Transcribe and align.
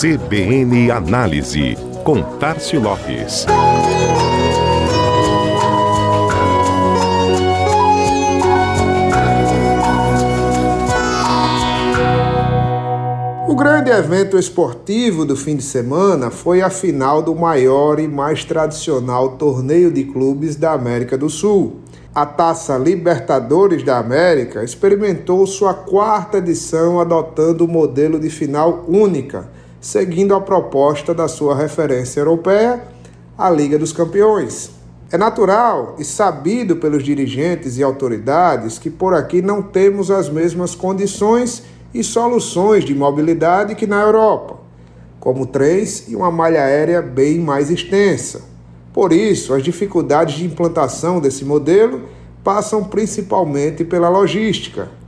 CBN 0.00 0.90
Análise, 0.90 1.76
com 2.04 2.22
Tarcio 2.38 2.80
Lopes. 2.80 3.44
O 13.46 13.54
grande 13.54 13.90
evento 13.90 14.38
esportivo 14.38 15.26
do 15.26 15.36
fim 15.36 15.54
de 15.54 15.62
semana 15.62 16.30
foi 16.30 16.62
a 16.62 16.70
final 16.70 17.20
do 17.20 17.34
maior 17.34 18.00
e 18.00 18.08
mais 18.08 18.42
tradicional 18.42 19.36
torneio 19.36 19.92
de 19.92 20.04
clubes 20.04 20.56
da 20.56 20.72
América 20.72 21.18
do 21.18 21.28
Sul. 21.28 21.76
A 22.14 22.24
Taça 22.24 22.78
Libertadores 22.78 23.82
da 23.82 23.98
América 23.98 24.64
experimentou 24.64 25.46
sua 25.46 25.74
quarta 25.74 26.38
edição 26.38 26.98
adotando 26.98 27.66
o 27.66 27.68
modelo 27.68 28.18
de 28.18 28.30
final 28.30 28.86
única, 28.88 29.60
seguindo 29.80 30.34
a 30.34 30.40
proposta 30.40 31.14
da 31.14 31.26
sua 31.26 31.56
referência 31.56 32.20
europeia, 32.20 32.82
a 33.36 33.48
Liga 33.48 33.78
dos 33.78 33.92
Campeões. 33.92 34.70
É 35.10 35.16
natural 35.16 35.96
e 35.98 36.04
sabido 36.04 36.76
pelos 36.76 37.02
dirigentes 37.02 37.78
e 37.78 37.82
autoridades 37.82 38.78
que 38.78 38.90
por 38.90 39.14
aqui 39.14 39.40
não 39.40 39.62
temos 39.62 40.10
as 40.10 40.28
mesmas 40.28 40.74
condições 40.74 41.64
e 41.92 42.04
soluções 42.04 42.84
de 42.84 42.94
mobilidade 42.94 43.74
que 43.74 43.86
na 43.86 44.00
Europa, 44.00 44.58
como 45.18 45.46
trens 45.46 46.06
e 46.08 46.14
uma 46.14 46.30
malha 46.30 46.62
aérea 46.62 47.02
bem 47.02 47.40
mais 47.40 47.70
extensa. 47.70 48.42
Por 48.92 49.12
isso, 49.12 49.54
as 49.54 49.62
dificuldades 49.62 50.36
de 50.36 50.44
implantação 50.44 51.20
desse 51.20 51.44
modelo 51.44 52.02
passam 52.44 52.84
principalmente 52.84 53.84
pela 53.84 54.08
logística. 54.08 54.99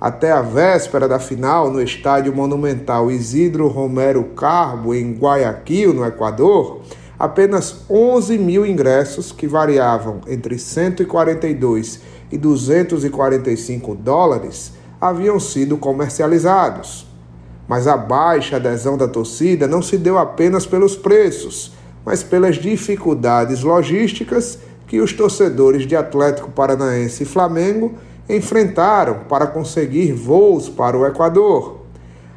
Até 0.00 0.32
a 0.32 0.40
véspera 0.40 1.06
da 1.06 1.18
final 1.18 1.70
no 1.70 1.82
estádio 1.82 2.34
monumental 2.34 3.10
Isidro 3.10 3.68
Romero 3.68 4.24
Carbo, 4.34 4.94
em 4.94 5.12
Guayaquil, 5.12 5.92
no 5.92 6.06
Equador, 6.06 6.80
apenas 7.18 7.84
11 7.90 8.38
mil 8.38 8.64
ingressos, 8.64 9.30
que 9.30 9.46
variavam 9.46 10.22
entre 10.26 10.58
142 10.58 12.00
e 12.32 12.38
245 12.38 13.94
dólares, 13.94 14.72
haviam 14.98 15.38
sido 15.38 15.76
comercializados. 15.76 17.06
Mas 17.68 17.86
a 17.86 17.96
baixa 17.96 18.56
adesão 18.56 18.96
da 18.96 19.06
torcida 19.06 19.68
não 19.68 19.82
se 19.82 19.98
deu 19.98 20.16
apenas 20.16 20.64
pelos 20.64 20.96
preços, 20.96 21.72
mas 22.06 22.22
pelas 22.22 22.56
dificuldades 22.56 23.62
logísticas 23.62 24.58
que 24.86 24.98
os 24.98 25.12
torcedores 25.12 25.86
de 25.86 25.94
Atlético 25.94 26.50
Paranaense 26.50 27.24
e 27.24 27.26
Flamengo 27.26 27.94
enfrentaram 28.36 29.20
para 29.28 29.46
conseguir 29.46 30.12
voos 30.12 30.68
para 30.68 30.96
o 30.96 31.06
Equador. 31.06 31.80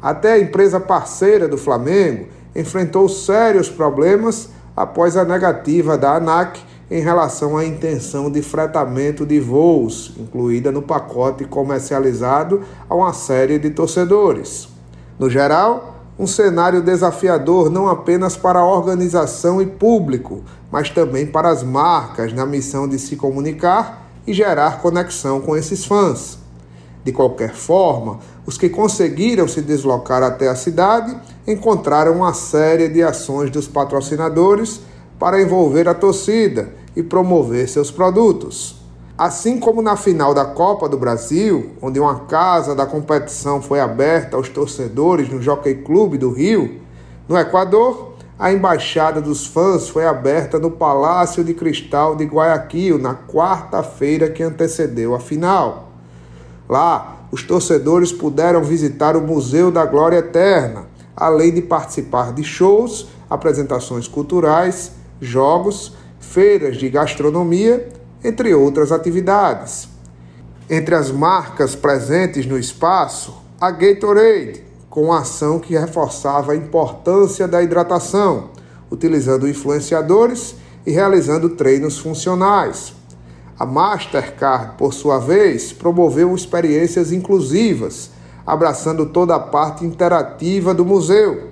Até 0.00 0.32
a 0.32 0.38
empresa 0.38 0.80
parceira 0.80 1.46
do 1.48 1.58
Flamengo 1.58 2.26
enfrentou 2.54 3.08
sérios 3.08 3.68
problemas 3.68 4.50
após 4.76 5.16
a 5.16 5.24
negativa 5.24 5.96
da 5.96 6.16
ANAC 6.16 6.60
em 6.90 7.00
relação 7.00 7.56
à 7.56 7.64
intenção 7.64 8.30
de 8.30 8.42
fretamento 8.42 9.24
de 9.24 9.40
voos, 9.40 10.12
incluída 10.18 10.70
no 10.70 10.82
pacote 10.82 11.44
comercializado 11.44 12.62
a 12.88 12.94
uma 12.94 13.12
série 13.12 13.58
de 13.58 13.70
torcedores. 13.70 14.68
No 15.18 15.30
geral, 15.30 15.94
um 16.18 16.26
cenário 16.26 16.82
desafiador 16.82 17.70
não 17.70 17.88
apenas 17.88 18.36
para 18.36 18.60
a 18.60 18.66
organização 18.66 19.60
e 19.60 19.66
público, 19.66 20.42
mas 20.70 20.90
também 20.90 21.26
para 21.26 21.48
as 21.48 21.62
marcas 21.62 22.32
na 22.32 22.46
missão 22.46 22.86
de 22.86 22.98
se 22.98 23.16
comunicar 23.16 24.03
e 24.26 24.32
gerar 24.32 24.80
conexão 24.80 25.40
com 25.40 25.56
esses 25.56 25.84
fãs. 25.84 26.38
De 27.04 27.12
qualquer 27.12 27.54
forma, 27.54 28.18
os 28.46 28.56
que 28.56 28.68
conseguiram 28.68 29.46
se 29.46 29.60
deslocar 29.60 30.22
até 30.22 30.48
a 30.48 30.56
cidade 30.56 31.14
encontraram 31.46 32.12
uma 32.12 32.32
série 32.32 32.88
de 32.88 33.02
ações 33.02 33.50
dos 33.50 33.68
patrocinadores 33.68 34.80
para 35.18 35.40
envolver 35.40 35.88
a 35.88 35.94
torcida 35.94 36.72
e 36.96 37.02
promover 37.02 37.68
seus 37.68 37.90
produtos. 37.90 38.76
Assim 39.16 39.60
como 39.60 39.80
na 39.80 39.96
final 39.96 40.34
da 40.34 40.44
Copa 40.44 40.88
do 40.88 40.98
Brasil, 40.98 41.70
onde 41.80 42.00
uma 42.00 42.20
casa 42.20 42.74
da 42.74 42.84
competição 42.84 43.62
foi 43.62 43.80
aberta 43.80 44.36
aos 44.36 44.48
torcedores 44.48 45.28
no 45.28 45.40
Jockey 45.40 45.76
Clube 45.76 46.18
do 46.18 46.32
Rio, 46.32 46.80
no 47.28 47.38
Equador, 47.38 48.13
a 48.44 48.52
embaixada 48.52 49.22
dos 49.22 49.46
fãs 49.46 49.88
foi 49.88 50.04
aberta 50.04 50.58
no 50.58 50.70
Palácio 50.70 51.42
de 51.42 51.54
Cristal 51.54 52.14
de 52.14 52.26
Guayaquil 52.26 52.98
na 52.98 53.14
quarta-feira 53.14 54.28
que 54.28 54.42
antecedeu 54.42 55.14
a 55.14 55.18
final. 55.18 55.92
Lá, 56.68 57.20
os 57.32 57.42
torcedores 57.42 58.12
puderam 58.12 58.62
visitar 58.62 59.16
o 59.16 59.22
Museu 59.22 59.70
da 59.70 59.86
Glória 59.86 60.18
Eterna, 60.18 60.84
além 61.16 61.54
de 61.54 61.62
participar 61.62 62.34
de 62.34 62.44
shows, 62.44 63.08
apresentações 63.30 64.06
culturais 64.06 64.92
jogos, 65.22 65.96
feiras 66.20 66.76
de 66.76 66.90
gastronomia, 66.90 67.88
entre 68.22 68.54
outras 68.54 68.92
atividades. 68.92 69.88
Entre 70.68 70.94
as 70.94 71.10
marcas 71.10 71.74
presentes 71.74 72.44
no 72.44 72.58
espaço, 72.58 73.42
a 73.58 73.70
Gatorade, 73.70 74.62
com 74.94 75.12
ação 75.12 75.58
que 75.58 75.76
reforçava 75.76 76.52
a 76.52 76.56
importância 76.56 77.48
da 77.48 77.60
hidratação, 77.60 78.50
utilizando 78.88 79.48
influenciadores 79.48 80.54
e 80.86 80.92
realizando 80.92 81.48
treinos 81.48 81.98
funcionais. 81.98 82.92
A 83.58 83.66
Mastercard, 83.66 84.76
por 84.78 84.94
sua 84.94 85.18
vez, 85.18 85.72
promoveu 85.72 86.32
experiências 86.32 87.10
inclusivas, 87.10 88.10
abraçando 88.46 89.06
toda 89.06 89.34
a 89.34 89.40
parte 89.40 89.84
interativa 89.84 90.72
do 90.72 90.84
museu, 90.84 91.48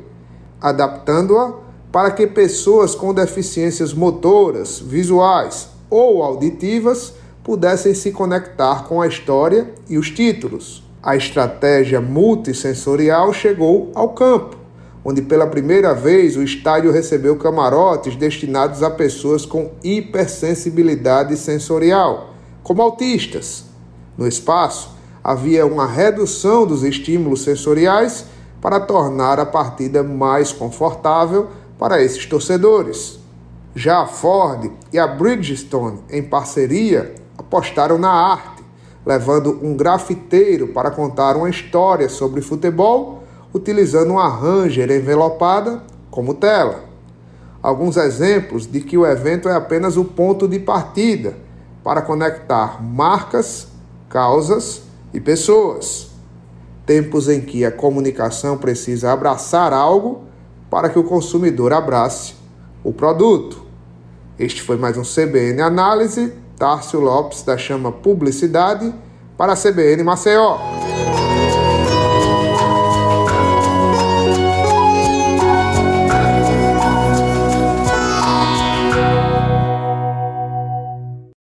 adaptando-a 0.60 1.54
para 1.90 2.12
que 2.12 2.28
pessoas 2.28 2.94
com 2.94 3.12
deficiências 3.12 3.92
motoras, 3.92 4.78
visuais 4.78 5.68
ou 5.90 6.22
auditivas 6.22 7.14
pudessem 7.42 7.92
se 7.92 8.12
conectar 8.12 8.84
com 8.84 9.02
a 9.02 9.08
história 9.08 9.74
e 9.88 9.98
os 9.98 10.12
títulos. 10.12 10.91
A 11.02 11.16
estratégia 11.16 12.00
multissensorial 12.00 13.32
chegou 13.32 13.90
ao 13.92 14.10
campo, 14.10 14.56
onde 15.04 15.20
pela 15.20 15.48
primeira 15.48 15.92
vez 15.92 16.36
o 16.36 16.44
estádio 16.44 16.92
recebeu 16.92 17.36
camarotes 17.36 18.14
destinados 18.14 18.84
a 18.84 18.90
pessoas 18.90 19.44
com 19.44 19.72
hipersensibilidade 19.82 21.36
sensorial, 21.36 22.34
como 22.62 22.82
autistas. 22.82 23.64
No 24.16 24.28
espaço, 24.28 24.94
havia 25.24 25.66
uma 25.66 25.88
redução 25.88 26.64
dos 26.64 26.84
estímulos 26.84 27.42
sensoriais 27.42 28.26
para 28.60 28.78
tornar 28.78 29.40
a 29.40 29.46
partida 29.46 30.04
mais 30.04 30.52
confortável 30.52 31.48
para 31.80 32.00
esses 32.00 32.24
torcedores. 32.26 33.18
Já 33.74 34.02
a 34.02 34.06
Ford 34.06 34.70
e 34.92 35.00
a 35.00 35.08
Bridgestone, 35.08 35.98
em 36.08 36.22
parceria, 36.22 37.12
apostaram 37.36 37.98
na 37.98 38.10
arte, 38.10 38.51
levando 39.04 39.58
um 39.62 39.76
grafiteiro 39.76 40.68
para 40.68 40.90
contar 40.90 41.36
uma 41.36 41.50
história 41.50 42.08
sobre 42.08 42.40
futebol, 42.40 43.24
utilizando 43.52 44.12
uma 44.12 44.28
Ranger 44.28 44.90
envelopada 44.90 45.82
como 46.10 46.34
tela. 46.34 46.84
Alguns 47.62 47.96
exemplos 47.96 48.66
de 48.66 48.80
que 48.80 48.98
o 48.98 49.06
evento 49.06 49.48
é 49.48 49.54
apenas 49.54 49.96
o 49.96 50.04
ponto 50.04 50.48
de 50.48 50.58
partida 50.58 51.36
para 51.82 52.02
conectar 52.02 52.82
marcas, 52.82 53.68
causas 54.08 54.82
e 55.12 55.20
pessoas. 55.20 56.10
Tempos 56.86 57.28
em 57.28 57.40
que 57.40 57.64
a 57.64 57.70
comunicação 57.70 58.58
precisa 58.58 59.12
abraçar 59.12 59.72
algo 59.72 60.24
para 60.68 60.88
que 60.88 60.98
o 60.98 61.04
consumidor 61.04 61.72
abrace 61.72 62.34
o 62.82 62.92
produto. 62.92 63.62
Este 64.38 64.62
foi 64.62 64.76
mais 64.76 64.96
um 64.96 65.02
CBN 65.02 65.62
Análise. 65.62 66.32
Tárcio 66.58 67.00
Lopes 67.00 67.42
da 67.42 67.56
Chama 67.56 67.90
Publicidade 67.90 68.92
para 69.36 69.52
a 69.52 69.56
CBN 69.56 70.02
Maceió. 70.02 70.91